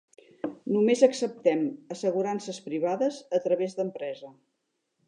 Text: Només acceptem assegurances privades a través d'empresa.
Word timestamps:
Només 0.75 1.03
acceptem 1.07 1.61
assegurances 1.97 2.63
privades 2.71 3.21
a 3.41 3.45
través 3.47 3.79
d'empresa. 3.83 4.35